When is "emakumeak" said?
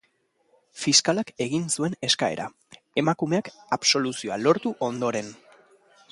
3.01-3.51